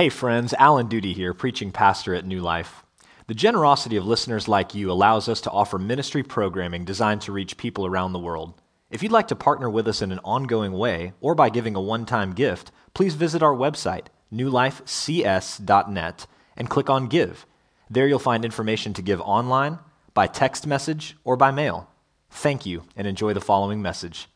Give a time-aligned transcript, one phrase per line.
[0.00, 2.84] Hey, friends, Alan Duty here, preaching pastor at New Life.
[3.26, 7.58] The generosity of listeners like you allows us to offer ministry programming designed to reach
[7.58, 8.54] people around the world.
[8.90, 11.82] If you'd like to partner with us in an ongoing way or by giving a
[11.82, 16.26] one time gift, please visit our website, newlifecs.net,
[16.56, 17.44] and click on Give.
[17.90, 19.80] There you'll find information to give online,
[20.14, 21.90] by text message, or by mail.
[22.30, 24.28] Thank you, and enjoy the following message.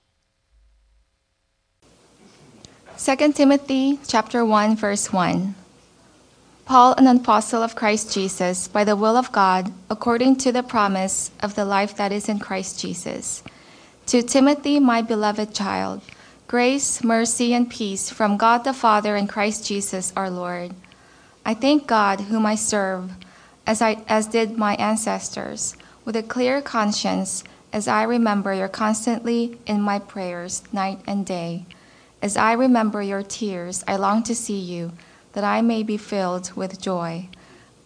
[2.97, 5.57] 2 Timothy chapter 1 verse 1
[6.65, 11.33] Paul an apostle of Christ Jesus by the will of God according to the promise
[11.43, 13.43] of the life that is in Christ Jesus.
[14.07, 16.03] To Timothy my beloved child
[16.47, 20.73] grace mercy and peace from God the Father and Christ Jesus our Lord.
[21.45, 23.11] I thank God whom I serve
[23.67, 27.43] as I as did my ancestors with a clear conscience
[27.73, 31.67] as I remember you constantly in my prayers night and day
[32.25, 34.93] as I remember your tears, I long to see you,
[35.35, 37.29] that I may be filled with joy.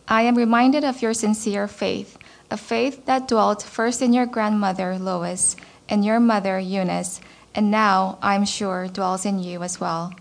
[0.06, 2.16] I am reminded of your sincere faith,
[2.48, 5.56] a faith that dwelt first in your grandmother Lois
[5.88, 7.20] and your mother Eunice,
[7.52, 10.14] and now, I am sure, dwells in you as well.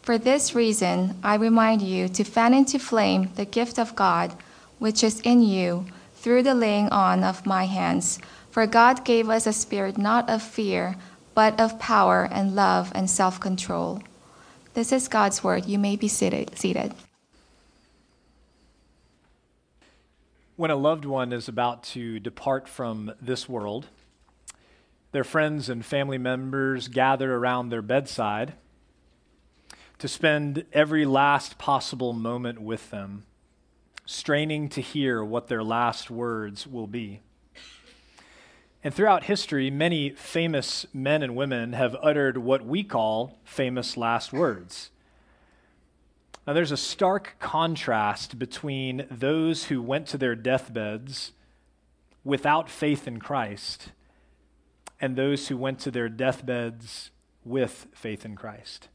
[0.00, 4.32] For this reason, I remind you to fan into flame the gift of God,
[4.78, 8.20] which is in you, through the laying on of my hands.
[8.48, 10.94] For God gave us a spirit not of fear,
[11.36, 14.02] but of power and love and self control.
[14.72, 15.66] This is God's word.
[15.66, 16.58] You may be seated.
[16.58, 16.94] seated.
[20.56, 23.86] When a loved one is about to depart from this world,
[25.12, 28.54] their friends and family members gather around their bedside
[29.98, 33.24] to spend every last possible moment with them,
[34.06, 37.20] straining to hear what their last words will be.
[38.86, 44.32] And throughout history, many famous men and women have uttered what we call famous last
[44.32, 44.90] words.
[46.46, 51.32] Now, there's a stark contrast between those who went to their deathbeds
[52.22, 53.90] without faith in Christ
[55.00, 57.10] and those who went to their deathbeds
[57.44, 58.86] with faith in Christ.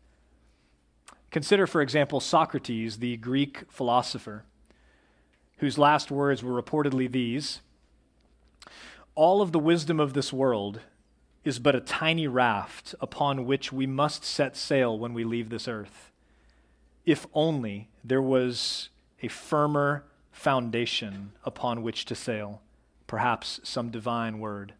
[1.31, 4.45] Consider, for example, Socrates, the Greek philosopher,
[5.57, 7.59] whose last words were reportedly these
[9.21, 10.79] all of the wisdom of this world
[11.43, 15.67] is but a tiny raft upon which we must set sail when we leave this
[15.67, 16.09] earth.
[17.05, 18.89] If only there was
[19.21, 22.63] a firmer foundation upon which to sail,
[23.05, 24.73] perhaps some divine word.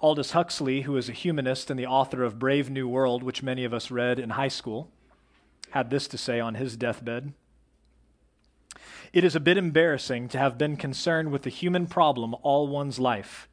[0.00, 3.64] Aldous Huxley, who is a humanist and the author of Brave New World, which many
[3.64, 4.88] of us read in high school,
[5.70, 7.32] had this to say on his deathbed.
[9.12, 12.98] It is a bit embarrassing to have been concerned with the human problem all one's
[12.98, 13.48] life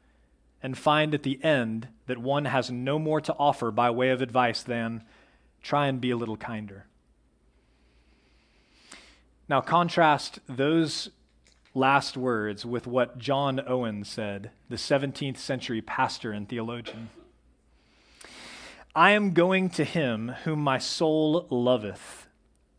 [0.62, 4.20] and find at the end that one has no more to offer by way of
[4.20, 5.04] advice than
[5.62, 6.86] try and be a little kinder.
[9.48, 11.10] Now, contrast those
[11.72, 17.10] last words with what John Owen said, the 17th century pastor and theologian.
[18.94, 22.26] I am going to him whom my soul loveth,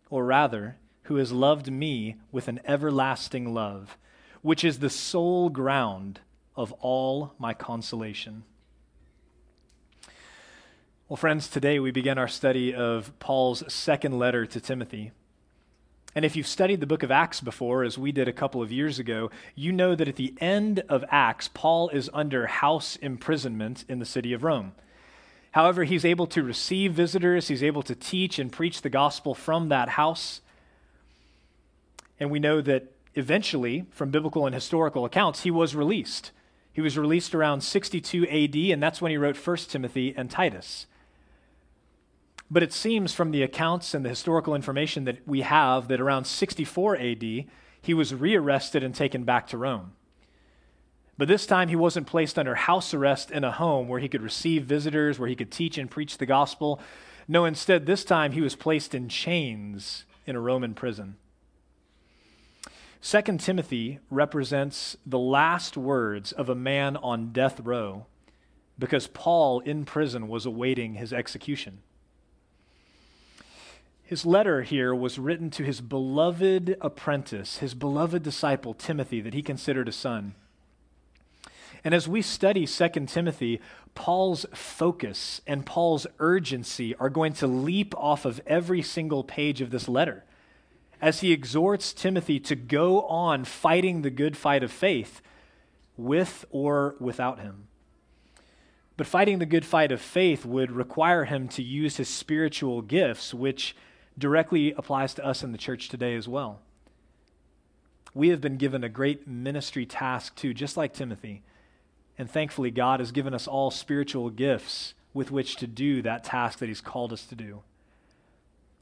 [0.10, 0.78] or rather,
[1.08, 3.98] who has loved me with an everlasting love,
[4.42, 6.20] which is the sole ground
[6.56, 8.44] of all my consolation.
[11.08, 15.12] Well, friends, today we begin our study of Paul's second letter to Timothy.
[16.14, 18.72] And if you've studied the book of Acts before, as we did a couple of
[18.72, 23.86] years ago, you know that at the end of Acts, Paul is under house imprisonment
[23.88, 24.74] in the city of Rome.
[25.52, 29.70] However, he's able to receive visitors, he's able to teach and preach the gospel from
[29.70, 30.42] that house.
[32.20, 36.32] And we know that eventually, from biblical and historical accounts, he was released.
[36.72, 40.86] He was released around 62 AD, and that's when he wrote 1 Timothy and Titus.
[42.50, 46.26] But it seems from the accounts and the historical information that we have that around
[46.26, 47.24] 64 AD,
[47.82, 49.94] he was rearrested and taken back to Rome.
[51.18, 54.22] But this time he wasn't placed under house arrest in a home where he could
[54.22, 56.80] receive visitors, where he could teach and preach the gospel.
[57.28, 61.16] No, instead, this time he was placed in chains in a Roman prison.
[63.02, 68.06] Second Timothy represents the last words of a man on death row
[68.80, 71.80] because Paul in prison was awaiting his execution.
[74.04, 79.42] His letter here was written to his beloved apprentice, his beloved disciple, Timothy, that he
[79.42, 80.34] considered a son.
[81.84, 83.60] And as we study 2 Timothy,
[83.96, 89.72] Paul's focus and Paul's urgency are going to leap off of every single page of
[89.72, 90.24] this letter
[91.02, 95.22] as he exhorts Timothy to go on fighting the good fight of faith
[95.96, 97.68] with or without him.
[98.96, 103.34] But fighting the good fight of faith would require him to use his spiritual gifts,
[103.34, 103.76] which
[104.18, 106.60] directly applies to us in the church today as well.
[108.16, 111.44] We have been given a great ministry task too, just like Timothy.
[112.18, 116.58] And thankfully, God has given us all spiritual gifts with which to do that task
[116.58, 117.62] that He's called us to do.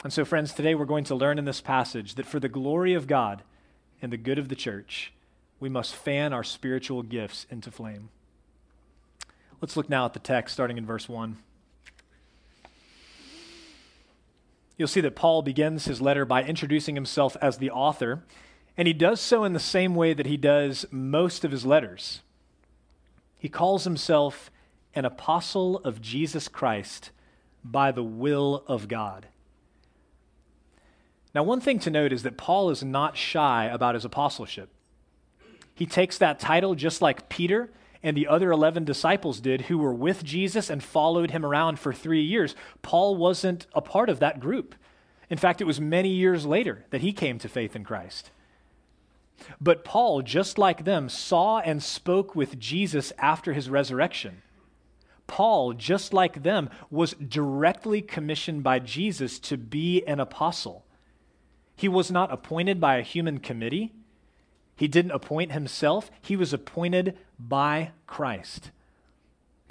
[0.04, 2.94] And so, friends, today we're going to learn in this passage that for the glory
[2.94, 3.42] of God
[4.02, 5.12] and the good of the church,
[5.60, 8.10] we must fan our spiritual gifts into flame.
[9.62, 11.38] Let's look now at the text starting in verse 1.
[14.78, 18.24] You'll see that Paul begins his letter by introducing himself as the author,
[18.78, 22.22] and he does so in the same way that he does most of his letters.
[23.40, 24.52] He calls himself
[24.94, 27.12] an apostle of Jesus Christ
[27.64, 29.28] by the will of God.
[31.36, 34.70] Now, one thing to note is that Paul is not shy about his apostleship.
[35.74, 37.70] He takes that title just like Peter
[38.02, 41.92] and the other 11 disciples did who were with Jesus and followed him around for
[41.92, 42.56] three years.
[42.82, 44.76] Paul wasn't a part of that group.
[45.30, 48.32] In fact, it was many years later that he came to faith in Christ.
[49.60, 54.42] But Paul, just like them, saw and spoke with Jesus after his resurrection.
[55.28, 60.85] Paul, just like them, was directly commissioned by Jesus to be an apostle.
[61.76, 63.94] He was not appointed by a human committee.
[64.76, 66.10] He didn't appoint himself.
[66.22, 68.72] He was appointed by Christ.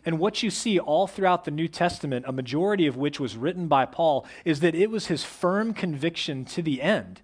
[0.06, 3.68] And what you see all throughout the New Testament, a majority of which was written
[3.68, 7.22] by Paul, is that it was his firm conviction to the end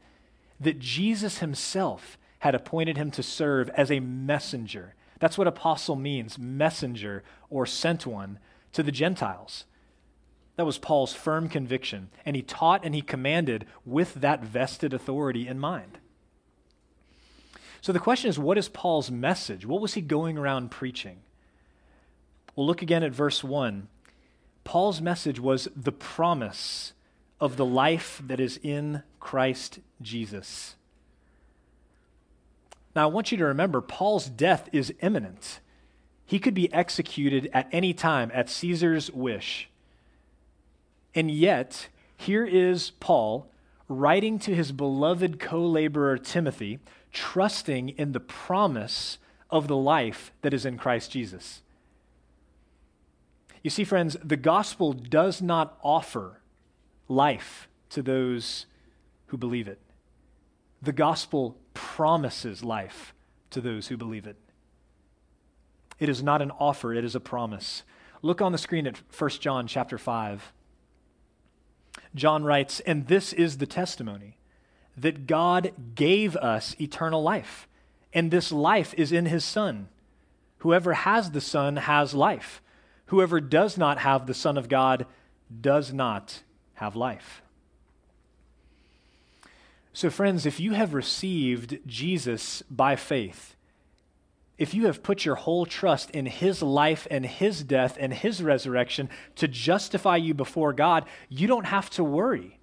[0.58, 4.94] that Jesus himself had appointed him to serve as a messenger.
[5.18, 8.38] That's what apostle means messenger or sent one
[8.72, 9.64] to the Gentiles.
[10.60, 12.10] That was Paul's firm conviction.
[12.26, 15.96] And he taught and he commanded with that vested authority in mind.
[17.80, 19.64] So the question is what is Paul's message?
[19.64, 21.20] What was he going around preaching?
[22.54, 23.88] We'll look again at verse 1.
[24.62, 26.92] Paul's message was the promise
[27.40, 30.76] of the life that is in Christ Jesus.
[32.94, 35.60] Now, I want you to remember Paul's death is imminent.
[36.26, 39.69] He could be executed at any time at Caesar's wish.
[41.14, 43.50] And yet, here is Paul
[43.88, 46.78] writing to his beloved co laborer Timothy,
[47.12, 49.18] trusting in the promise
[49.50, 51.62] of the life that is in Christ Jesus.
[53.62, 56.40] You see, friends, the gospel does not offer
[57.08, 58.66] life to those
[59.26, 59.80] who believe it.
[60.80, 63.12] The gospel promises life
[63.50, 64.36] to those who believe it.
[65.98, 67.82] It is not an offer, it is a promise.
[68.22, 70.52] Look on the screen at 1 John chapter 5.
[72.14, 74.36] John writes, And this is the testimony
[74.96, 77.68] that God gave us eternal life,
[78.12, 79.88] and this life is in his Son.
[80.58, 82.60] Whoever has the Son has life.
[83.06, 85.06] Whoever does not have the Son of God
[85.60, 86.42] does not
[86.74, 87.42] have life.
[89.92, 93.56] So, friends, if you have received Jesus by faith,
[94.60, 98.42] if you have put your whole trust in his life and his death and his
[98.42, 102.60] resurrection to justify you before God, you don't have to worry.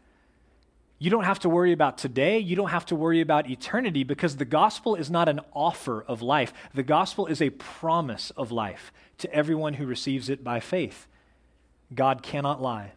[0.99, 2.37] You don't have to worry about today.
[2.37, 6.21] You don't have to worry about eternity because the gospel is not an offer of
[6.21, 6.53] life.
[6.71, 11.07] The gospel is a promise of life to everyone who receives it by faith.
[11.95, 12.91] God cannot lie.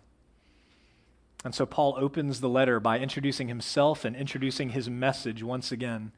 [1.43, 6.13] And so Paul opens the letter by introducing himself and introducing his message once again.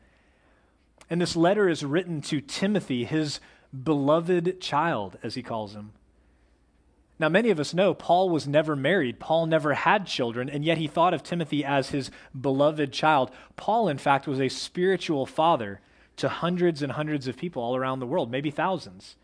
[1.11, 3.40] And this letter is written to Timothy, his
[3.82, 5.92] beloved child, as he calls him.
[7.18, 9.21] Now, many of us know Paul was never married.
[9.21, 13.30] Paul never had children, and yet he thought of Timothy as his beloved child.
[13.56, 15.80] Paul, in fact, was a spiritual father
[16.16, 19.16] to hundreds and hundreds of people all around the world, maybe thousands.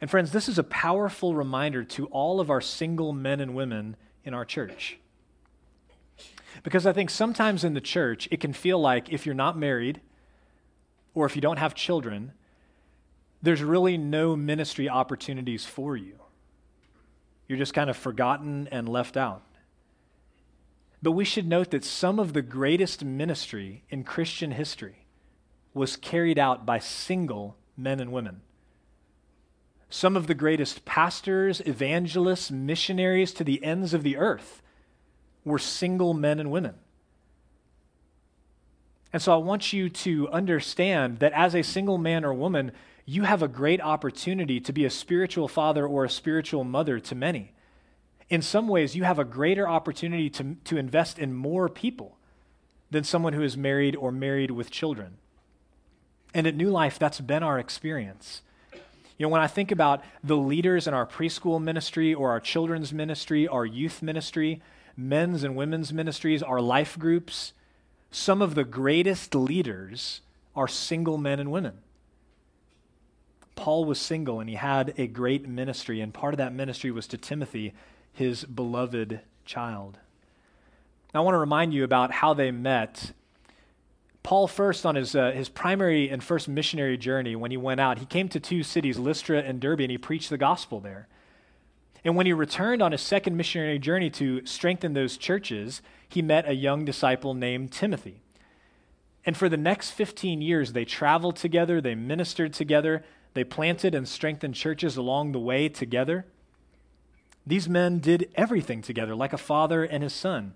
[0.00, 3.96] And, friends, this is a powerful reminder to all of our single men and women
[4.24, 4.98] in our church.
[6.62, 10.00] Because I think sometimes in the church, it can feel like if you're not married
[11.14, 12.32] or if you don't have children,
[13.42, 16.18] there's really no ministry opportunities for you.
[17.48, 19.42] You're just kind of forgotten and left out.
[21.02, 25.06] But we should note that some of the greatest ministry in Christian history
[25.74, 28.40] was carried out by single men and women.
[29.88, 34.62] Some of the greatest pastors, evangelists, missionaries to the ends of the earth
[35.46, 36.74] were single men and women.
[39.12, 42.72] And so I want you to understand that as a single man or woman,
[43.06, 47.14] you have a great opportunity to be a spiritual father or a spiritual mother to
[47.14, 47.52] many.
[48.28, 52.18] In some ways, you have a greater opportunity to, to invest in more people
[52.90, 55.18] than someone who is married or married with children.
[56.34, 58.42] And at New Life, that's been our experience.
[59.16, 62.92] You know, when I think about the leaders in our preschool ministry or our children's
[62.92, 64.60] ministry, our youth ministry,
[64.96, 67.52] men's and women's ministries, our life groups,
[68.10, 70.20] some of the greatest leaders
[70.54, 71.78] are single men and women.
[73.54, 77.06] Paul was single and he had a great ministry, and part of that ministry was
[77.08, 77.74] to Timothy,
[78.12, 79.98] his beloved child.
[81.12, 83.12] Now, I want to remind you about how they met.
[84.22, 87.98] Paul, first on his, uh, his primary and first missionary journey, when he went out,
[87.98, 91.08] he came to two cities, Lystra and Derbe, and he preached the gospel there.
[92.06, 96.48] And when he returned on his second missionary journey to strengthen those churches, he met
[96.48, 98.20] a young disciple named Timothy.
[99.24, 104.06] And for the next 15 years, they traveled together, they ministered together, they planted and
[104.06, 106.26] strengthened churches along the way together.
[107.44, 110.54] These men did everything together, like a father and his son.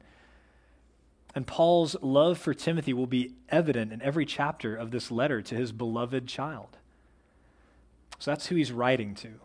[1.34, 5.56] And Paul's love for Timothy will be evident in every chapter of this letter to
[5.56, 6.78] his beloved child.
[8.20, 9.40] So that's who he's writing to.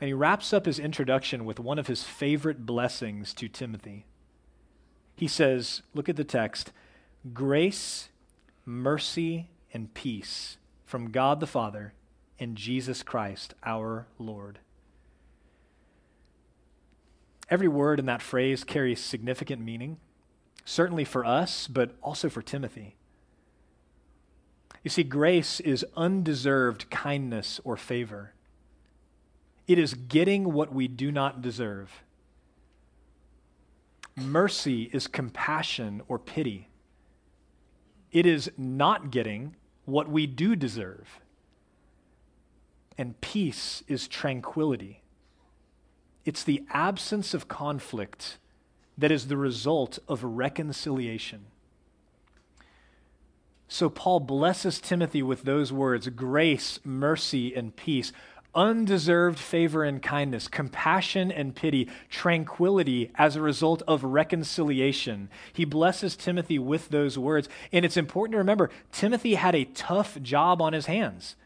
[0.00, 4.06] And he wraps up his introduction with one of his favorite blessings to Timothy.
[5.14, 6.72] He says, look at the text
[7.34, 8.08] grace,
[8.64, 11.92] mercy, and peace from God the Father
[12.38, 14.58] and Jesus Christ our Lord.
[17.50, 19.98] Every word in that phrase carries significant meaning,
[20.64, 22.96] certainly for us, but also for Timothy.
[24.82, 28.32] You see, grace is undeserved kindness or favor.
[29.70, 32.02] It is getting what we do not deserve.
[34.16, 36.70] Mercy is compassion or pity.
[38.10, 41.20] It is not getting what we do deserve.
[42.98, 45.02] And peace is tranquility.
[46.24, 48.38] It's the absence of conflict
[48.98, 51.44] that is the result of reconciliation.
[53.68, 58.12] So Paul blesses Timothy with those words grace, mercy, and peace
[58.54, 65.28] undeserved favor and kindness, compassion and pity, tranquility as a result of reconciliation.
[65.52, 67.48] He blesses Timothy with those words.
[67.72, 71.36] And it's important to remember Timothy had a tough job on his hands.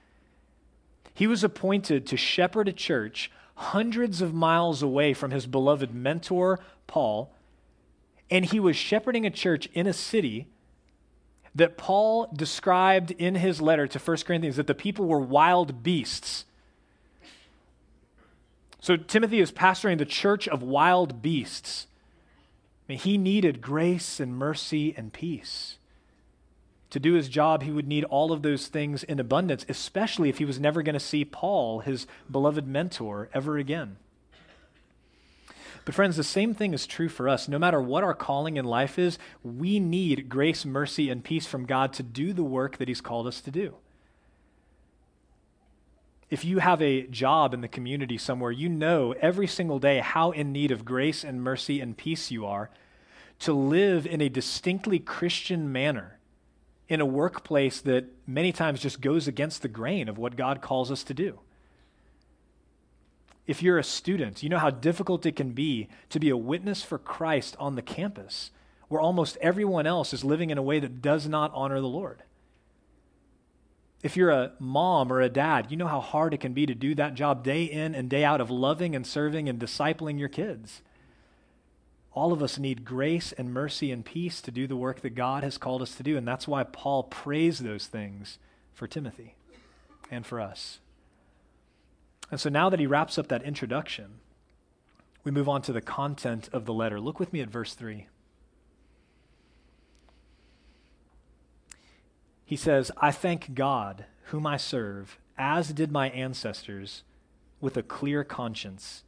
[1.14, 6.58] He was appointed to shepherd a church hundreds of miles away from his beloved mentor,
[6.86, 7.32] Paul.
[8.30, 10.48] And he was shepherding a church in a city
[11.54, 16.46] that Paul described in his letter to 1 Corinthians that the people were wild beasts
[18.84, 21.86] so Timothy is pastoring the church of wild beasts.
[22.86, 25.78] I mean, he needed grace and mercy and peace.
[26.90, 30.36] To do his job, he would need all of those things in abundance, especially if
[30.36, 33.96] he was never going to see Paul, his beloved mentor, ever again.
[35.86, 37.48] But, friends, the same thing is true for us.
[37.48, 41.64] No matter what our calling in life is, we need grace, mercy, and peace from
[41.64, 43.76] God to do the work that He's called us to do.
[46.34, 50.32] If you have a job in the community somewhere, you know every single day how
[50.32, 52.70] in need of grace and mercy and peace you are
[53.38, 56.18] to live in a distinctly Christian manner
[56.88, 60.90] in a workplace that many times just goes against the grain of what God calls
[60.90, 61.38] us to do.
[63.46, 66.82] If you're a student, you know how difficult it can be to be a witness
[66.82, 68.50] for Christ on the campus
[68.88, 72.24] where almost everyone else is living in a way that does not honor the Lord.
[74.04, 76.74] If you're a mom or a dad, you know how hard it can be to
[76.74, 80.28] do that job day in and day out of loving and serving and discipling your
[80.28, 80.82] kids.
[82.12, 85.42] All of us need grace and mercy and peace to do the work that God
[85.42, 86.18] has called us to do.
[86.18, 88.38] And that's why Paul prays those things
[88.74, 89.36] for Timothy
[90.10, 90.80] and for us.
[92.30, 94.20] And so now that he wraps up that introduction,
[95.24, 97.00] we move on to the content of the letter.
[97.00, 98.06] Look with me at verse 3.
[102.54, 107.02] He says, I thank God, whom I serve, as did my ancestors,
[107.60, 109.02] with a clear conscience,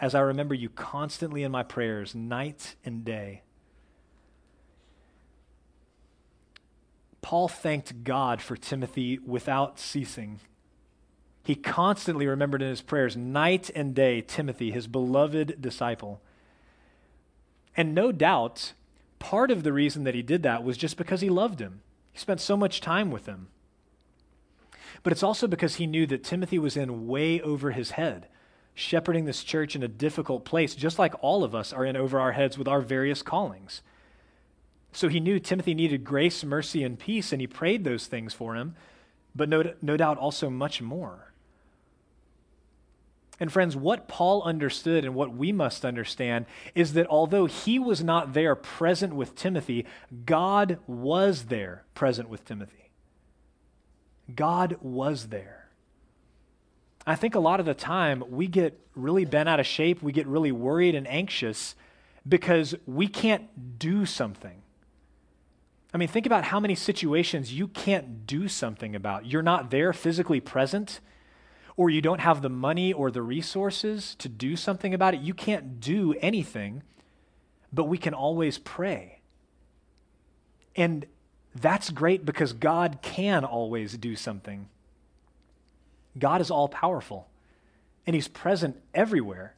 [0.00, 3.42] as I remember you constantly in my prayers, night and day.
[7.20, 10.40] Paul thanked God for Timothy without ceasing.
[11.44, 16.22] He constantly remembered in his prayers, night and day, Timothy, his beloved disciple.
[17.76, 18.72] And no doubt,
[19.18, 21.82] part of the reason that he did that was just because he loved him.
[22.18, 23.46] He spent so much time with them.
[25.04, 28.26] But it's also because he knew that Timothy was in way over his head,
[28.74, 32.18] shepherding this church in a difficult place, just like all of us are in over
[32.18, 33.82] our heads with our various callings.
[34.90, 38.56] So he knew Timothy needed grace, mercy, and peace, and he prayed those things for
[38.56, 38.74] him,
[39.32, 41.27] but no, no doubt also much more.
[43.40, 48.02] And friends, what Paul understood and what we must understand is that although he was
[48.02, 49.86] not there present with Timothy,
[50.26, 52.90] God was there present with Timothy.
[54.34, 55.68] God was there.
[57.06, 60.12] I think a lot of the time we get really bent out of shape, we
[60.12, 61.74] get really worried and anxious
[62.28, 64.62] because we can't do something.
[65.94, 69.24] I mean, think about how many situations you can't do something about.
[69.24, 71.00] You're not there physically present,
[71.78, 75.20] or you don't have the money or the resources to do something about it.
[75.20, 76.82] You can't do anything,
[77.72, 79.20] but we can always pray.
[80.74, 81.06] And
[81.54, 84.68] that's great because God can always do something.
[86.18, 87.28] God is all powerful,
[88.06, 89.54] and He's present everywhere.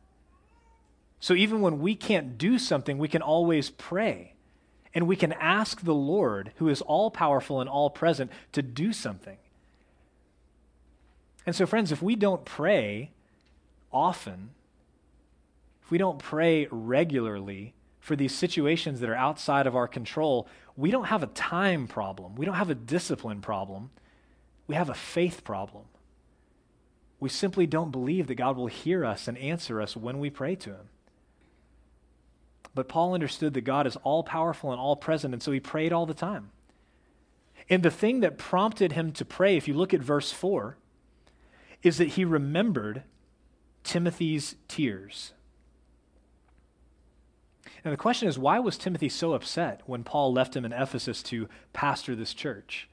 [1.20, 4.34] So even when we can't do something, we can always pray.
[4.94, 8.92] And we can ask the Lord, who is all powerful and all present, to do
[8.92, 9.38] something.
[11.46, 13.10] And so, friends, if we don't pray
[13.92, 14.50] often,
[15.82, 20.90] if we don't pray regularly for these situations that are outside of our control, we
[20.90, 22.36] don't have a time problem.
[22.36, 23.90] We don't have a discipline problem.
[24.66, 25.84] We have a faith problem.
[27.18, 30.54] We simply don't believe that God will hear us and answer us when we pray
[30.56, 30.88] to Him.
[32.74, 35.92] But Paul understood that God is all powerful and all present, and so he prayed
[35.92, 36.50] all the time.
[37.68, 40.76] And the thing that prompted him to pray, if you look at verse 4,
[41.82, 43.02] is that he remembered
[43.84, 45.32] Timothy's tears.
[47.84, 51.22] And the question is, why was Timothy so upset when Paul left him in Ephesus
[51.24, 52.88] to pastor this church?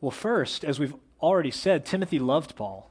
[0.00, 2.90] Well, first, as we've already said, Timothy loved Paul.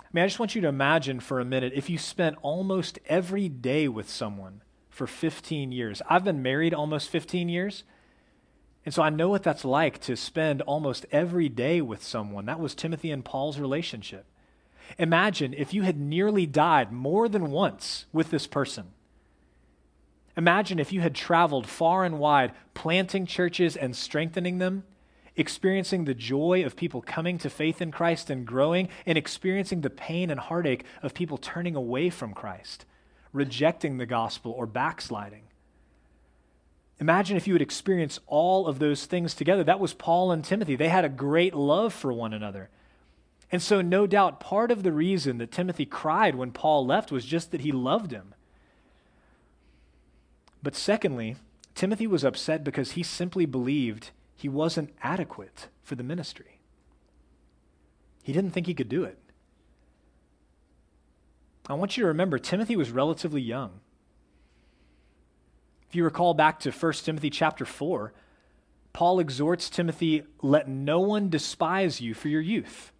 [0.00, 2.98] I mean, I just want you to imagine for a minute if you spent almost
[3.06, 6.00] every day with someone for 15 years.
[6.08, 7.84] I've been married almost 15 years.
[8.86, 12.46] And so I know what that's like to spend almost every day with someone.
[12.46, 14.24] That was Timothy and Paul's relationship.
[14.96, 18.92] Imagine if you had nearly died more than once with this person.
[20.38, 24.84] Imagine if you had traveled far and wide, planting churches and strengthening them
[25.36, 29.90] experiencing the joy of people coming to faith in Christ and growing, and experiencing the
[29.90, 32.86] pain and heartache of people turning away from Christ,
[33.32, 35.42] rejecting the gospel, or backsliding.
[36.98, 39.62] Imagine if you would experience all of those things together.
[39.62, 40.76] That was Paul and Timothy.
[40.76, 42.70] They had a great love for one another.
[43.52, 47.24] And so, no doubt, part of the reason that Timothy cried when Paul left was
[47.24, 48.34] just that he loved him.
[50.62, 51.36] But secondly,
[51.74, 56.58] Timothy was upset because he simply believed he wasn't adequate for the ministry.
[58.22, 59.18] He didn't think he could do it.
[61.68, 63.80] I want you to remember Timothy was relatively young.
[65.88, 68.12] If you recall back to 1 Timothy chapter 4,
[68.92, 72.92] Paul exhorts Timothy, let no one despise you for your youth.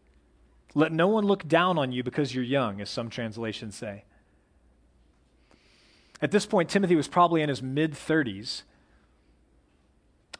[0.74, 4.04] Let no one look down on you because you're young, as some translations say.
[6.20, 8.62] At this point, Timothy was probably in his mid 30s,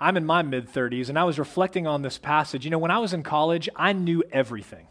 [0.00, 2.64] I'm in my mid 30s, and I was reflecting on this passage.
[2.64, 4.88] You know, when I was in college, I knew everything.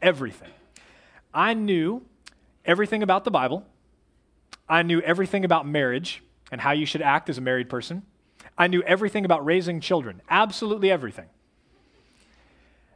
[0.00, 0.50] Everything.
[1.32, 2.02] I knew
[2.64, 3.66] everything about the Bible.
[4.68, 8.02] I knew everything about marriage and how you should act as a married person.
[8.56, 11.26] I knew everything about raising children, absolutely everything.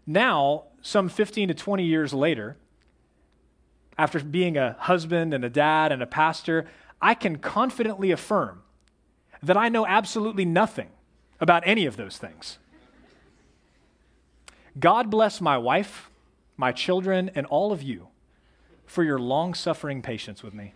[0.06, 2.56] Now, some 15 to 20 years later,
[3.98, 6.66] after being a husband and a dad and a pastor,
[7.02, 8.62] I can confidently affirm
[9.42, 10.88] that I know absolutely nothing
[11.40, 12.58] about any of those things.
[14.78, 16.10] God bless my wife,
[16.56, 18.08] my children, and all of you
[18.86, 20.72] for your long suffering patience with me.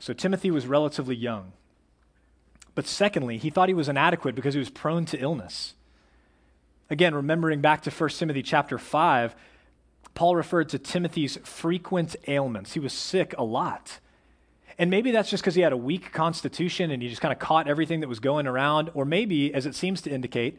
[0.00, 1.52] So, Timothy was relatively young.
[2.74, 5.74] But secondly, he thought he was inadequate because he was prone to illness.
[6.88, 9.34] Again, remembering back to 1 Timothy chapter 5,
[10.14, 12.72] Paul referred to Timothy's frequent ailments.
[12.72, 14.00] He was sick a lot.
[14.78, 17.38] And maybe that's just because he had a weak constitution and he just kind of
[17.38, 18.90] caught everything that was going around.
[18.94, 20.58] Or maybe, as it seems to indicate,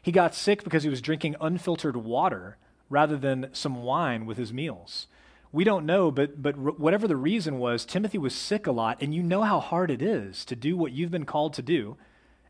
[0.00, 2.56] he got sick because he was drinking unfiltered water
[2.88, 5.06] rather than some wine with his meals.
[5.50, 9.14] We don't know, but, but whatever the reason was, Timothy was sick a lot, and
[9.14, 11.96] you know how hard it is to do what you've been called to do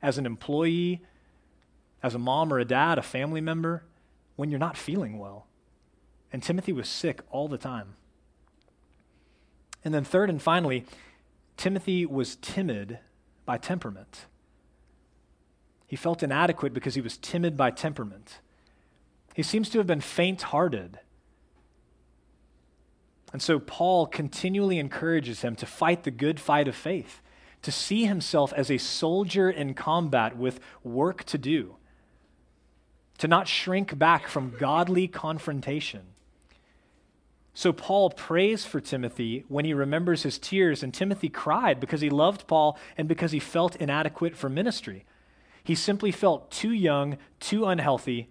[0.03, 1.03] as an employee,
[2.03, 3.85] as a mom or a dad, a family member,
[4.37, 5.47] when you're not feeling well.
[6.33, 7.95] And Timothy was sick all the time.
[9.85, 10.85] And then, third and finally,
[11.57, 12.99] Timothy was timid
[13.47, 14.27] by temperament.
[15.87, 18.41] He felt inadequate because he was timid by temperament.
[19.35, 20.99] He seems to have been faint hearted.
[23.33, 27.21] And so Paul continually encourages him to fight the good fight of faith,
[27.63, 31.77] to see himself as a soldier in combat with work to do,
[33.19, 36.03] to not shrink back from godly confrontation.
[37.53, 42.09] So Paul prays for Timothy when he remembers his tears, and Timothy cried because he
[42.09, 45.05] loved Paul and because he felt inadequate for ministry.
[45.65, 48.29] He simply felt too young, too unhealthy,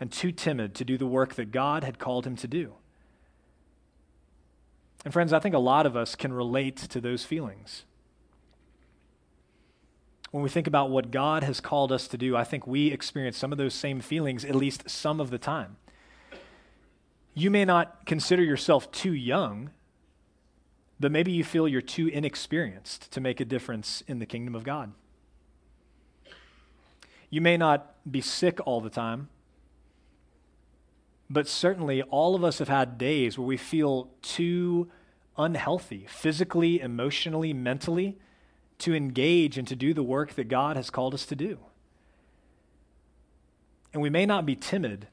[0.00, 2.74] and too timid to do the work that God had called him to do.
[5.04, 7.84] And friends, I think a lot of us can relate to those feelings.
[10.30, 13.36] When we think about what God has called us to do, I think we experience
[13.36, 15.76] some of those same feelings at least some of the time.
[17.34, 19.70] You may not consider yourself too young,
[20.98, 24.64] but maybe you feel you're too inexperienced to make a difference in the kingdom of
[24.64, 24.92] God.
[27.28, 29.28] You may not be sick all the time,
[31.30, 34.90] but certainly all of us have had days where we feel too
[35.36, 38.18] unhealthy, physically, emotionally, mentally,
[38.78, 41.58] to engage and to do the work that God has called us to do.
[43.92, 45.08] And we may not be timid,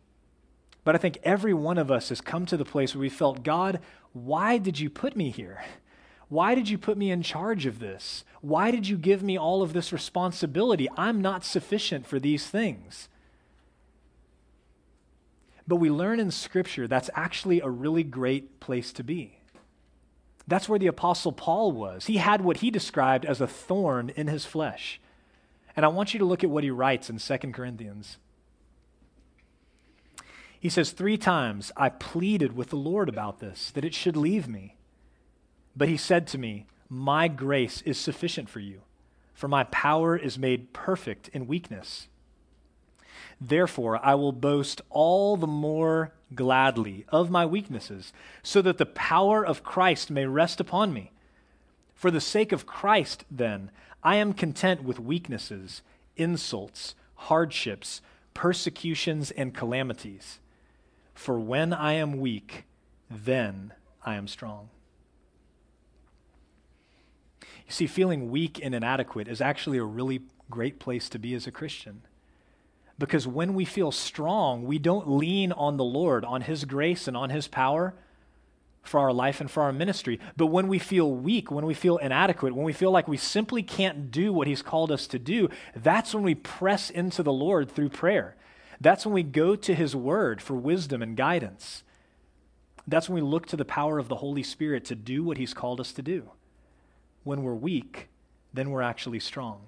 [0.84, 3.44] but I think every one of us has come to the place where we felt,
[3.44, 3.80] God,
[4.14, 5.64] why did you put me here?
[6.28, 8.24] Why did you put me in charge of this?
[8.42, 10.88] Why did you give me all of this responsibility?
[10.98, 13.10] I'm not sufficient for these things.
[15.68, 19.38] But we learn in Scripture that's actually a really great place to be.
[20.48, 22.08] That's where the Apostle Paul was.
[22.08, 25.00] He had what he described as a thorn in his flesh.
[25.76, 28.18] And I want you to look at what he writes in 2 Corinthians.
[30.60, 34.48] He says, Three times I pleaded with the Lord about this, that it should leave
[34.48, 34.76] me.
[35.76, 38.82] But he said to me, My grace is sufficient for you,
[39.34, 42.08] for my power is made perfect in weakness.
[43.40, 49.46] Therefore, I will boast all the more gladly of my weaknesses, so that the power
[49.46, 51.12] of Christ may rest upon me.
[51.94, 53.70] For the sake of Christ, then,
[54.04, 55.82] I am content with weaknesses,
[56.18, 58.02] insults, hardships,
[58.34, 60.40] persecutions, and calamities.
[61.14, 62.66] For when I am weak,
[63.10, 64.70] then I am strong.
[67.42, 71.48] You see, feeling weak and inadequate is actually a really great place to be as
[71.48, 72.02] a Christian.
[72.98, 77.18] Because when we feel strong, we don't lean on the Lord, on His grace and
[77.18, 77.94] on His power
[78.84, 80.20] for our life and for our ministry.
[80.38, 83.64] But when we feel weak, when we feel inadequate, when we feel like we simply
[83.64, 87.72] can't do what He's called us to do, that's when we press into the Lord
[87.72, 88.36] through prayer.
[88.80, 91.84] That's when we go to His Word for wisdom and guidance.
[92.88, 95.54] That's when we look to the power of the Holy Spirit to do what He's
[95.54, 96.32] called us to do.
[97.24, 98.10] When we're weak,
[98.54, 99.68] then we're actually strong.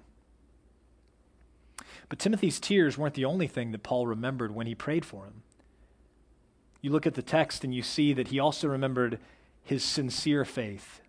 [2.08, 5.42] But Timothy's tears weren't the only thing that Paul remembered when he prayed for him.
[6.80, 9.18] You look at the text and you see that he also remembered
[9.62, 11.00] his sincere faith.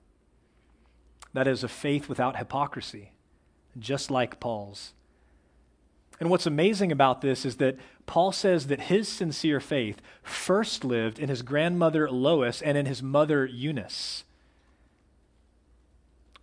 [1.33, 3.11] That is, a faith without hypocrisy,
[3.77, 4.93] just like Paul's.
[6.19, 11.19] And what's amazing about this is that Paul says that his sincere faith first lived
[11.19, 14.23] in his grandmother Lois and in his mother Eunice.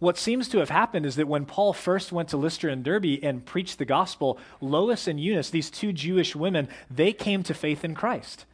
[0.02, 3.20] What seems to have happened is that when Paul first went to Lystra and Derbe
[3.22, 7.84] and preached the gospel, Lois and Eunice, these two Jewish women, they came to faith
[7.84, 8.44] in Christ.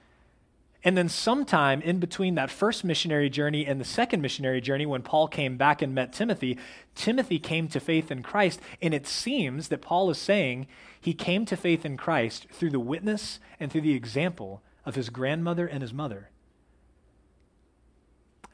[0.84, 5.00] And then, sometime in between that first missionary journey and the second missionary journey, when
[5.00, 6.58] Paul came back and met Timothy,
[6.94, 8.60] Timothy came to faith in Christ.
[8.82, 10.66] And it seems that Paul is saying
[11.00, 15.08] he came to faith in Christ through the witness and through the example of his
[15.08, 16.28] grandmother and his mother.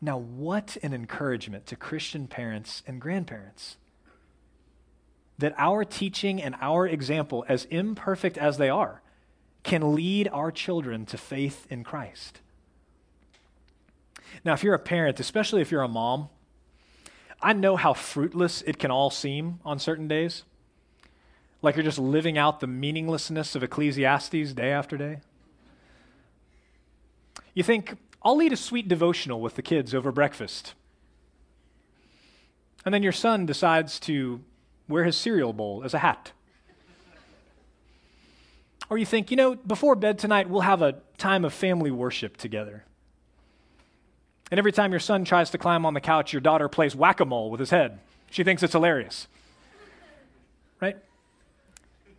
[0.05, 3.79] Now, what an encouragement to Christian parents and grandparents
[5.39, 9.01] that our teaching and our example, as imperfect as they are,
[9.63, 12.41] can lead our children to faith in Christ.
[14.45, 16.29] Now, if you're a parent, especially if you're a mom,
[17.41, 20.45] I know how fruitless it can all seem on certain days.
[21.63, 25.21] Like you're just living out the meaninglessness of Ecclesiastes day after day.
[27.55, 30.75] You think, I'll lead a sweet devotional with the kids over breakfast.
[32.85, 34.41] And then your son decides to
[34.89, 36.33] wear his cereal bowl as a hat.
[38.91, 42.37] Or you think, you know, before bed tonight, we'll have a time of family worship
[42.37, 42.85] together.
[44.51, 47.21] And every time your son tries to climb on the couch, your daughter plays whack
[47.21, 47.99] a mole with his head.
[48.31, 49.27] She thinks it's hilarious.
[50.81, 50.97] Right?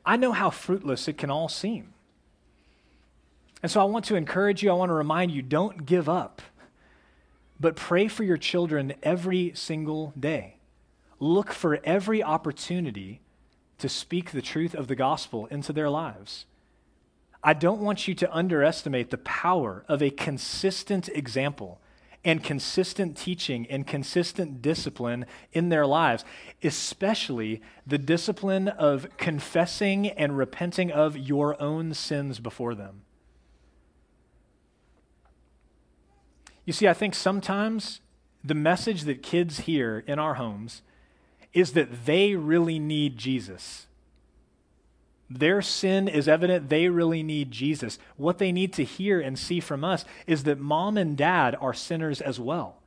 [0.05, 1.94] I know how fruitless it can all seem.
[3.61, 6.41] And so I want to encourage you, I want to remind you don't give up,
[7.59, 10.57] but pray for your children every single day.
[11.19, 13.21] Look for every opportunity
[13.77, 16.45] to speak the truth of the gospel into their lives.
[17.43, 21.79] I don't want you to underestimate the power of a consistent example
[22.23, 26.25] and consistent teaching and consistent discipline in their lives,
[26.63, 33.04] especially the discipline of confessing and repenting of your own sins before them.
[36.65, 38.01] You see, I think sometimes
[38.43, 40.81] the message that kids hear in our homes
[41.53, 43.87] is that they really need Jesus.
[45.29, 46.69] Their sin is evident.
[46.69, 47.97] They really need Jesus.
[48.17, 51.73] What they need to hear and see from us is that mom and dad are
[51.73, 52.77] sinners as well.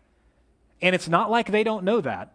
[0.80, 2.34] And it's not like they don't know that.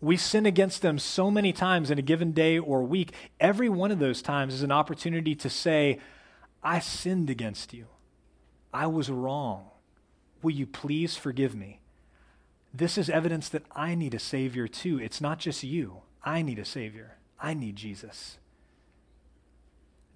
[0.00, 3.12] We sin against them so many times in a given day or week.
[3.40, 5.98] Every one of those times is an opportunity to say,
[6.62, 7.86] I sinned against you.
[8.72, 9.70] I was wrong.
[10.42, 11.80] Will you please forgive me?
[12.72, 14.98] This is evidence that I need a Savior too.
[15.00, 16.02] It's not just you.
[16.22, 17.16] I need a Savior.
[17.40, 18.38] I need Jesus.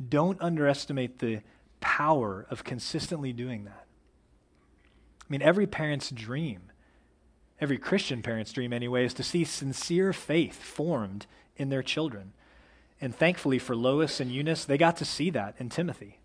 [0.08, 1.40] Don't underestimate the
[1.80, 3.86] power of consistently doing that.
[5.22, 6.72] I mean, every parent's dream,
[7.60, 12.32] every Christian parent's dream anyway, is to see sincere faith formed in their children.
[13.00, 16.19] And thankfully for Lois and Eunice, they got to see that in Timothy.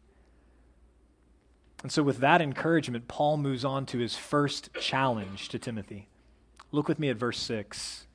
[1.84, 6.08] And so, with that encouragement, Paul moves on to his first challenge to Timothy.
[6.72, 8.08] Look with me at verse 6.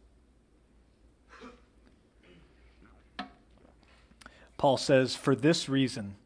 [4.57, 6.17] Paul says, For this reason,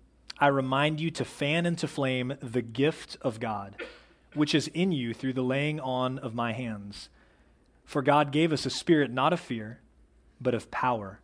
[0.41, 3.77] I remind you to fan into flame the gift of God,
[4.35, 7.09] which is in you through the laying on of my hands.
[7.85, 9.79] For God gave us a spirit not of fear,
[10.41, 11.21] but of power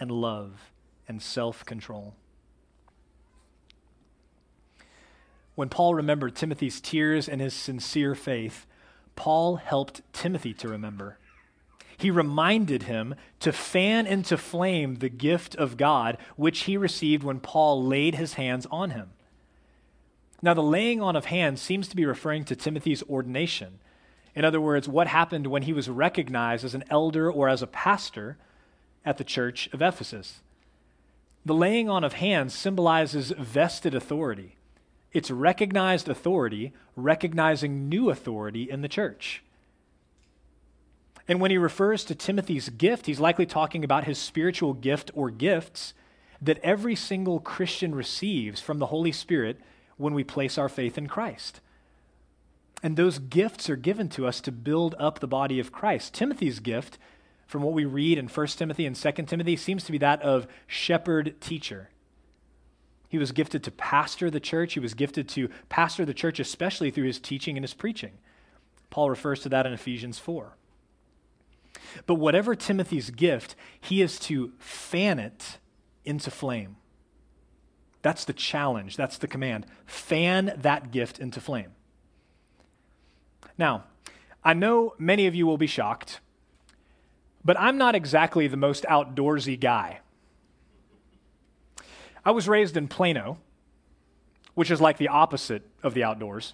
[0.00, 0.72] and love
[1.06, 2.14] and self control.
[5.58, 8.64] When Paul remembered Timothy's tears and his sincere faith,
[9.16, 11.18] Paul helped Timothy to remember.
[11.96, 17.40] He reminded him to fan into flame the gift of God, which he received when
[17.40, 19.10] Paul laid his hands on him.
[20.40, 23.80] Now, the laying on of hands seems to be referring to Timothy's ordination.
[24.36, 27.66] In other words, what happened when he was recognized as an elder or as a
[27.66, 28.38] pastor
[29.04, 30.40] at the church of Ephesus.
[31.44, 34.54] The laying on of hands symbolizes vested authority.
[35.12, 39.42] It's recognized authority, recognizing new authority in the church.
[41.26, 45.30] And when he refers to Timothy's gift, he's likely talking about his spiritual gift or
[45.30, 45.92] gifts
[46.40, 49.60] that every single Christian receives from the Holy Spirit
[49.96, 51.60] when we place our faith in Christ.
[52.82, 56.14] And those gifts are given to us to build up the body of Christ.
[56.14, 56.96] Timothy's gift,
[57.46, 60.46] from what we read in 1 Timothy and 2 Timothy, seems to be that of
[60.66, 61.90] shepherd teacher.
[63.08, 64.74] He was gifted to pastor the church.
[64.74, 68.12] He was gifted to pastor the church, especially through his teaching and his preaching.
[68.90, 70.56] Paul refers to that in Ephesians 4.
[72.06, 75.58] But whatever Timothy's gift, he is to fan it
[76.04, 76.76] into flame.
[78.02, 78.96] That's the challenge.
[78.96, 79.66] That's the command.
[79.86, 81.72] Fan that gift into flame.
[83.56, 83.84] Now,
[84.44, 86.20] I know many of you will be shocked,
[87.44, 90.00] but I'm not exactly the most outdoorsy guy.
[92.28, 93.38] I was raised in Plano,
[94.54, 96.52] which is like the opposite of the outdoors.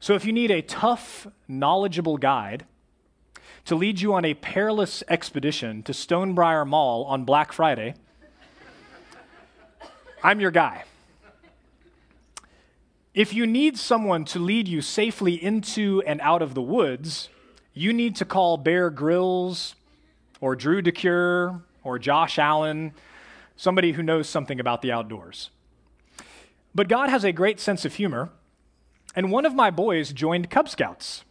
[0.00, 2.64] So if you need a tough, knowledgeable guide
[3.66, 7.96] to lead you on a perilous expedition to Stonebriar Mall on Black Friday,
[10.22, 10.84] I'm your guy.
[13.12, 17.28] If you need someone to lead you safely into and out of the woods,
[17.74, 19.74] you need to call Bear Grylls
[20.40, 22.94] or Drew DeCure or Josh Allen
[23.60, 25.50] somebody who knows something about the outdoors.
[26.74, 28.30] But God has a great sense of humor,
[29.14, 31.24] and one of my boys joined Cub Scouts.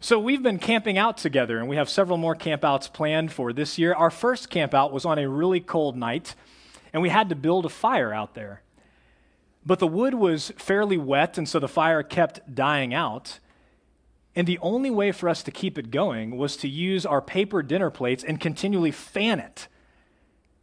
[0.00, 3.78] So we've been camping out together, and we have several more campouts planned for this
[3.78, 3.94] year.
[3.94, 6.34] Our first campout was on a really cold night,
[6.92, 8.60] and we had to build a fire out there.
[9.64, 13.38] But the wood was fairly wet, and so the fire kept dying out.
[14.36, 17.62] And the only way for us to keep it going was to use our paper
[17.62, 19.68] dinner plates and continually fan it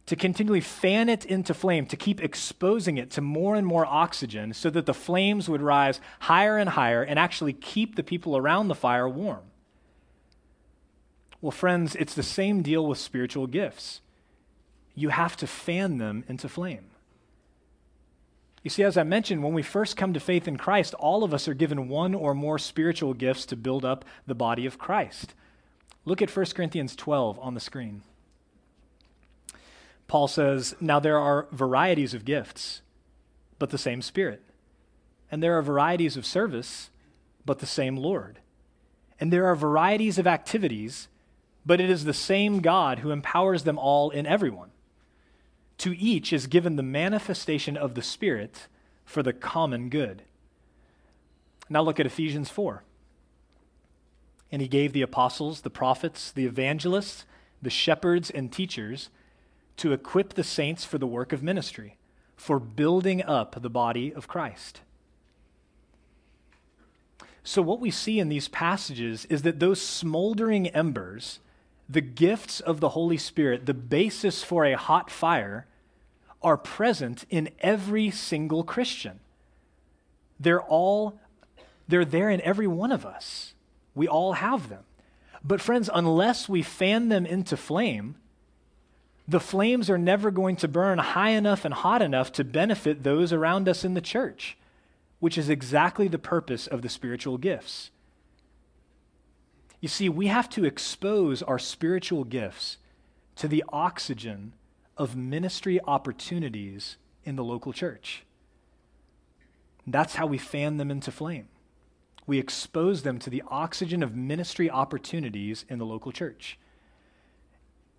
[0.06, 4.52] to continually fan it into flame, to keep exposing it to more and more oxygen
[4.52, 8.68] so that the flames would rise higher and higher and actually keep the people around
[8.68, 9.42] the fire warm.
[11.40, 14.00] Well, friends, it's the same deal with spiritual gifts.
[14.94, 16.86] You have to fan them into flame.
[18.62, 21.34] You see, as I mentioned, when we first come to faith in Christ, all of
[21.34, 25.34] us are given one or more spiritual gifts to build up the body of Christ.
[26.04, 28.02] Look at 1 Corinthians 12 on the screen.
[30.12, 32.82] Paul says, Now there are varieties of gifts,
[33.58, 34.42] but the same Spirit.
[35.30, 36.90] And there are varieties of service,
[37.46, 38.40] but the same Lord.
[39.18, 41.08] And there are varieties of activities,
[41.64, 44.68] but it is the same God who empowers them all in everyone.
[45.78, 48.68] To each is given the manifestation of the Spirit
[49.06, 50.24] for the common good.
[51.70, 52.84] Now look at Ephesians 4.
[54.50, 57.24] And he gave the apostles, the prophets, the evangelists,
[57.62, 59.08] the shepherds, and teachers
[59.78, 61.96] to equip the saints for the work of ministry,
[62.36, 64.80] for building up the body of Christ.
[67.44, 71.40] So, what we see in these passages is that those smoldering embers,
[71.88, 75.66] the gifts of the Holy Spirit, the basis for a hot fire,
[76.40, 79.20] are present in every single Christian.
[80.38, 81.18] They're all
[81.88, 83.54] They're there in every one of us.
[83.94, 84.84] We all have them.
[85.44, 88.14] But, friends, unless we fan them into flame,
[89.26, 93.32] the flames are never going to burn high enough and hot enough to benefit those
[93.32, 94.56] around us in the church,
[95.20, 97.90] which is exactly the purpose of the spiritual gifts.
[99.80, 102.78] You see, we have to expose our spiritual gifts
[103.36, 104.52] to the oxygen
[104.96, 108.24] of ministry opportunities in the local church.
[109.86, 111.48] That's how we fan them into flame.
[112.26, 116.58] We expose them to the oxygen of ministry opportunities in the local church.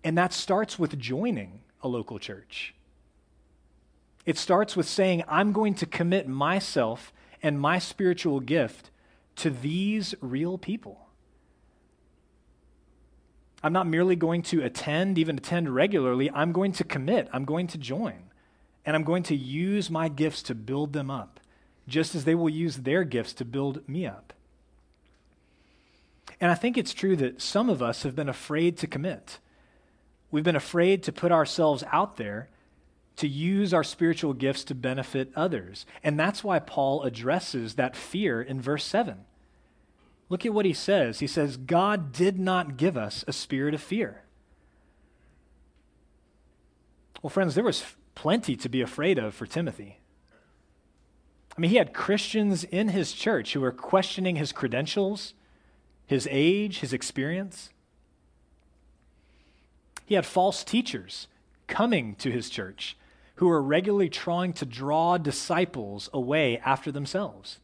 [0.04, 2.74] And that starts with joining a local church.
[4.26, 7.12] It starts with saying, I'm going to commit myself
[7.42, 8.90] and my spiritual gift
[9.36, 11.00] to these real people.
[13.62, 16.30] I'm not merely going to attend, even attend regularly.
[16.30, 17.28] I'm going to commit.
[17.32, 18.24] I'm going to join.
[18.84, 21.40] And I'm going to use my gifts to build them up,
[21.88, 24.34] just as they will use their gifts to build me up.
[26.40, 29.38] And I think it's true that some of us have been afraid to commit.
[30.34, 32.48] We've been afraid to put ourselves out there
[33.18, 35.86] to use our spiritual gifts to benefit others.
[36.02, 39.26] And that's why Paul addresses that fear in verse 7.
[40.28, 41.20] Look at what he says.
[41.20, 44.22] He says, God did not give us a spirit of fear.
[47.22, 47.84] Well, friends, there was
[48.16, 50.00] plenty to be afraid of for Timothy.
[51.56, 55.34] I mean, he had Christians in his church who were questioning his credentials,
[56.08, 57.70] his age, his experience.
[60.04, 61.28] He had false teachers
[61.66, 62.96] coming to his church
[63.36, 67.58] who were regularly trying to draw disciples away after themselves.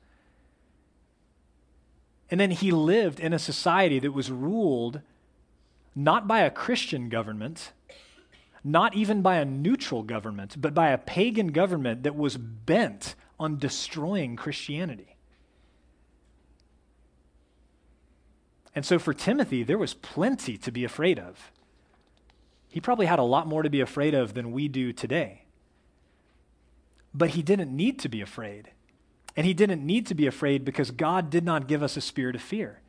[2.31, 5.00] And then he lived in a society that was ruled
[5.94, 7.72] not by a Christian government,
[8.62, 13.59] not even by a neutral government, but by a pagan government that was bent on
[13.59, 15.16] destroying Christianity.
[18.74, 21.50] And so for Timothy, there was plenty to be afraid of.
[22.70, 25.42] He probably had a lot more to be afraid of than we do today.
[27.12, 28.70] But he didn't need to be afraid
[29.37, 32.35] and he didn't need to be afraid because God did not give us a spirit
[32.35, 32.80] of fear.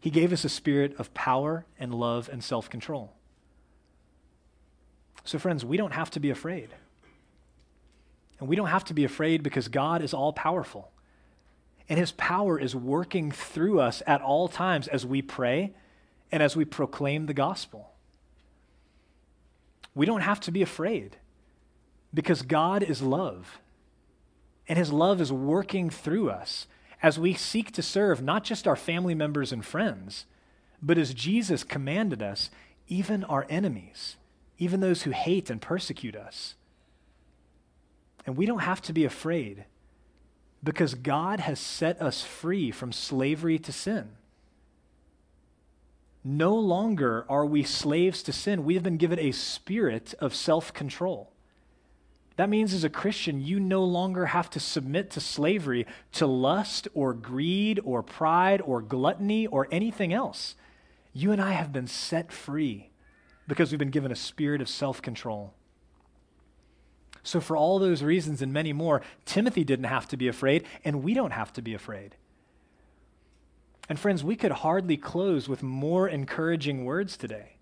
[0.00, 3.12] He gave us a spirit of power and love and self control.
[5.24, 6.70] So, friends, we don't have to be afraid.
[8.38, 10.92] And we don't have to be afraid because God is all powerful.
[11.88, 15.74] And his power is working through us at all times as we pray
[16.30, 17.92] and as we proclaim the gospel.
[19.96, 21.16] We don't have to be afraid
[22.12, 23.60] because God is love
[24.68, 26.66] and his love is working through us
[27.02, 30.26] as we seek to serve not just our family members and friends,
[30.82, 32.50] but as Jesus commanded us,
[32.88, 34.16] even our enemies,
[34.58, 36.56] even those who hate and persecute us.
[38.26, 39.64] And we don't have to be afraid
[40.62, 44.10] because God has set us free from slavery to sin.
[46.28, 48.64] No longer are we slaves to sin.
[48.64, 51.30] We have been given a spirit of self control.
[52.34, 56.88] That means as a Christian, you no longer have to submit to slavery to lust
[56.94, 60.56] or greed or pride or gluttony or anything else.
[61.12, 62.90] You and I have been set free
[63.46, 65.54] because we've been given a spirit of self control.
[67.22, 71.04] So, for all those reasons and many more, Timothy didn't have to be afraid, and
[71.04, 72.16] we don't have to be afraid.
[73.88, 77.56] And, friends, we could hardly close with more encouraging words today.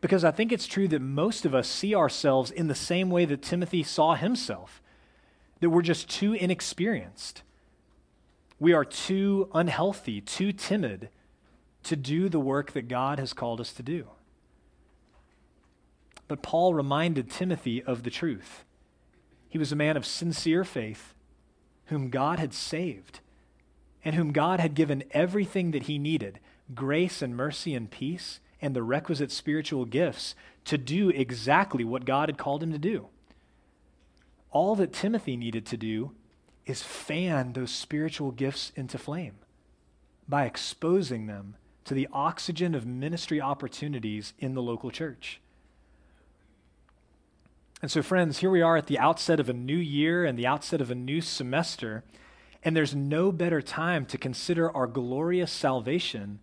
[0.00, 3.24] Because I think it's true that most of us see ourselves in the same way
[3.24, 4.82] that Timothy saw himself
[5.60, 7.42] that we're just too inexperienced.
[8.60, 11.08] We are too unhealthy, too timid
[11.84, 14.08] to do the work that God has called us to do.
[16.26, 18.64] But Paul reminded Timothy of the truth.
[19.48, 21.14] He was a man of sincere faith,
[21.86, 23.20] whom God had saved,
[24.04, 26.40] and whom God had given everything that he needed
[26.74, 32.28] grace and mercy and peace and the requisite spiritual gifts to do exactly what God
[32.28, 33.06] had called him to do.
[34.50, 36.12] All that Timothy needed to do
[36.66, 39.36] is fan those spiritual gifts into flame
[40.28, 45.40] by exposing them to the oxygen of ministry opportunities in the local church.
[47.80, 50.46] And so, friends, here we are at the outset of a new year and the
[50.46, 52.02] outset of a new semester,
[52.62, 56.40] and there's no better time to consider our glorious salvation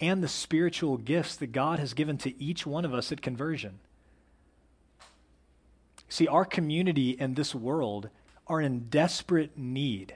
[0.00, 3.80] and the spiritual gifts that God has given to each one of us at conversion.
[6.08, 8.08] See, our community and this world
[8.46, 10.14] are in desperate need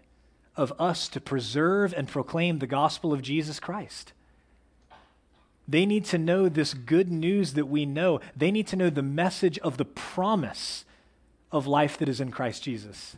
[0.57, 4.13] of us to preserve and proclaim the gospel of Jesus Christ.
[5.67, 8.21] They need to know this good news that we know.
[8.37, 10.85] They need to know the message of the promise
[11.51, 13.17] of life that is in Christ Jesus.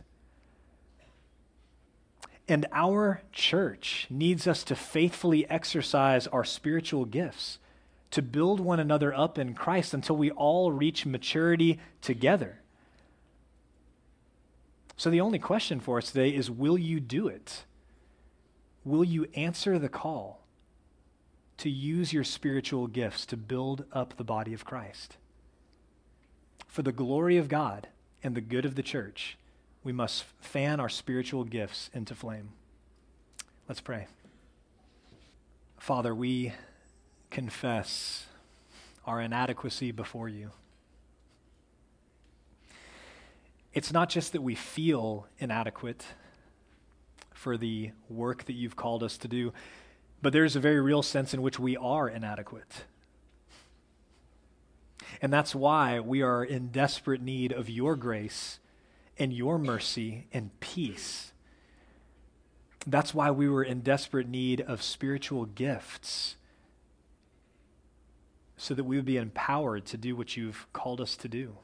[2.47, 7.57] And our church needs us to faithfully exercise our spiritual gifts,
[8.11, 12.59] to build one another up in Christ until we all reach maturity together.
[14.97, 17.65] So, the only question for us today is will you do it?
[18.85, 20.45] Will you answer the call
[21.57, 25.17] to use your spiritual gifts to build up the body of Christ?
[26.67, 27.87] For the glory of God
[28.23, 29.37] and the good of the church,
[29.85, 32.49] we must fan our spiritual gifts into flame.
[33.69, 34.07] Let's pray.
[35.77, 36.53] Father, we
[37.29, 38.25] confess
[39.05, 40.49] our inadequacy before you.
[43.73, 46.03] It's not just that we feel inadequate
[47.31, 49.53] for the work that you've called us to do,
[50.19, 52.85] but there's a very real sense in which we are inadequate.
[55.21, 58.59] And that's why we are in desperate need of your grace
[59.17, 61.31] and your mercy and peace.
[62.85, 66.35] That's why we were in desperate need of spiritual gifts
[68.57, 71.57] so that we would be empowered to do what you've called us to do.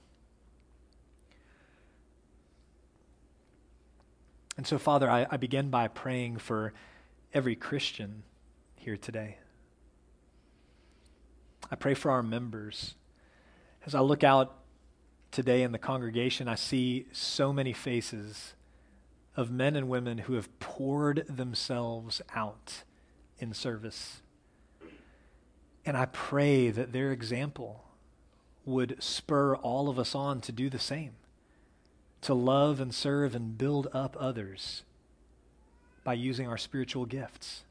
[4.57, 6.73] And so, Father, I, I begin by praying for
[7.33, 8.23] every Christian
[8.75, 9.37] here today.
[11.71, 12.95] I pray for our members.
[13.85, 14.60] As I look out
[15.31, 18.53] today in the congregation, I see so many faces
[19.35, 22.83] of men and women who have poured themselves out
[23.39, 24.21] in service.
[25.85, 27.85] And I pray that their example
[28.65, 31.13] would spur all of us on to do the same,
[32.21, 34.83] to love and serve and build up others
[36.03, 37.63] by using our spiritual gifts.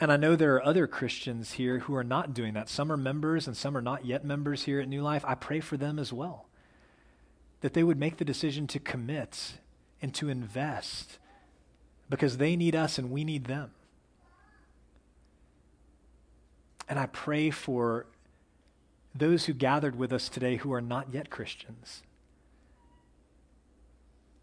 [0.00, 2.70] And I know there are other Christians here who are not doing that.
[2.70, 5.22] Some are members and some are not yet members here at New Life.
[5.26, 6.46] I pray for them as well.
[7.60, 9.58] That they would make the decision to commit
[10.00, 11.18] and to invest
[12.08, 13.72] because they need us and we need them.
[16.88, 18.06] And I pray for
[19.14, 22.02] those who gathered with us today who are not yet Christians.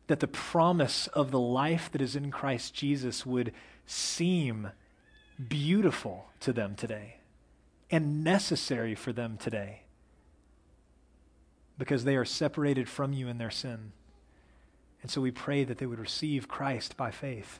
[0.05, 3.53] That the promise of the life that is in Christ Jesus would
[3.87, 4.69] seem
[5.37, 7.17] beautiful to them today
[7.91, 9.81] and necessary for them today
[11.77, 13.91] because they are separated from you in their sin.
[15.01, 17.59] And so we pray that they would receive Christ by faith.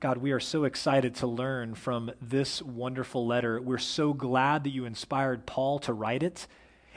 [0.00, 3.60] God, we are so excited to learn from this wonderful letter.
[3.60, 6.46] We're so glad that you inspired Paul to write it.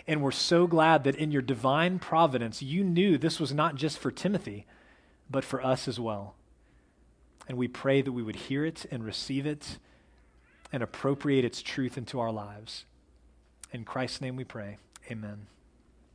[0.07, 3.97] And we're so glad that in your divine providence, you knew this was not just
[3.97, 4.65] for Timothy,
[5.29, 6.35] but for us as well.
[7.47, 9.77] And we pray that we would hear it and receive it
[10.71, 12.85] and appropriate its truth into our lives.
[13.71, 14.77] In Christ's name we pray.
[15.11, 15.47] Amen.